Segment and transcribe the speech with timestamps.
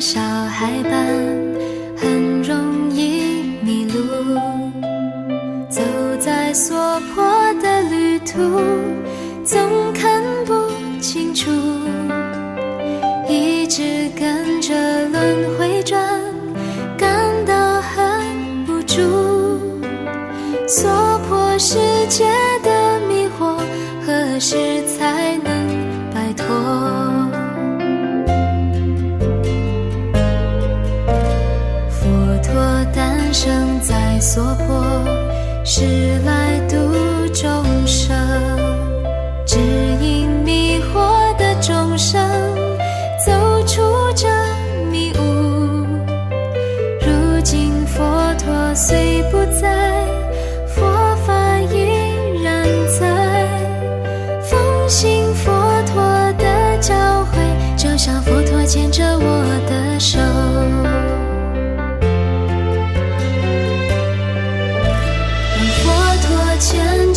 [0.00, 0.92] 小孩般，
[1.96, 4.40] 很容易迷路。
[5.68, 5.82] 走
[6.20, 7.24] 在所迫
[7.60, 8.60] 的旅途，
[9.44, 9.60] 总
[9.92, 10.54] 看不
[11.00, 11.50] 清楚，
[13.28, 14.74] 一直跟着
[15.08, 16.00] 轮回转，
[16.96, 17.10] 感
[17.44, 18.04] 到很
[18.68, 19.02] 无助。
[20.68, 21.76] 所迫世
[22.08, 22.24] 界
[22.62, 23.58] 的迷惑，
[24.06, 24.56] 何时
[24.86, 25.52] 才能
[26.14, 26.97] 摆脱？
[34.18, 35.04] 生在娑婆，
[35.64, 36.07] 是
[66.58, 67.07] 牵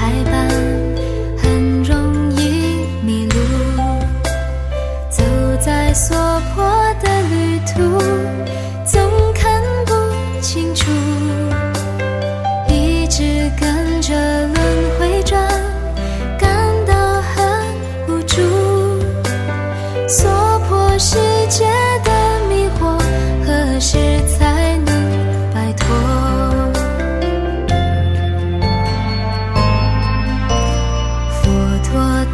[0.00, 0.32] 太笨，
[1.36, 3.36] 很容易迷路，
[5.10, 5.22] 走
[5.60, 6.16] 在娑
[6.54, 6.64] 婆
[7.02, 7.98] 的旅途，
[8.82, 8.98] 总
[9.34, 10.90] 看不清楚，
[12.66, 14.56] 一直跟着轮
[14.98, 15.38] 回转，
[16.38, 16.50] 感
[16.86, 17.44] 到很
[18.08, 18.40] 无助，
[20.08, 21.18] 娑婆世
[21.50, 21.79] 界。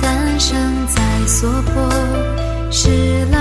[0.00, 1.90] 诞生在娑婆，
[2.70, 3.35] 是。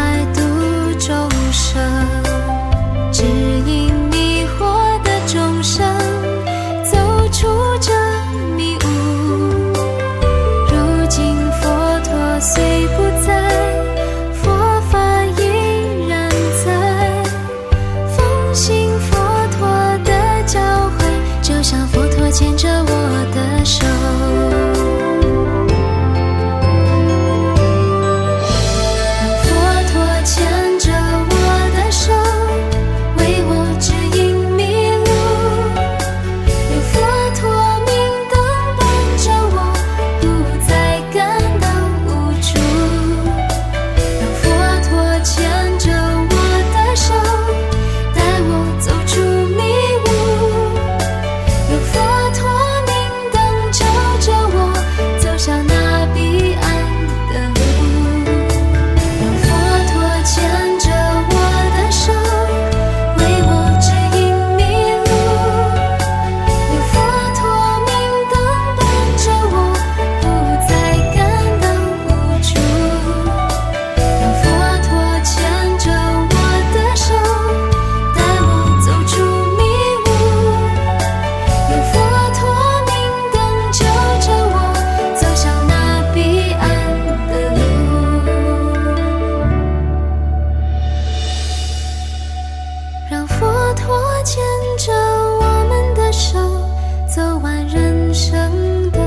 [98.16, 99.00] 生的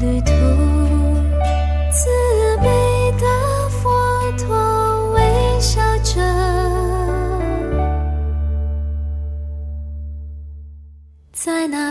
[0.00, 0.30] 旅途，
[1.90, 2.08] 慈
[2.62, 3.90] 悲的佛
[4.38, 5.20] 陀微
[5.58, 6.20] 笑着，
[11.32, 11.90] 在那。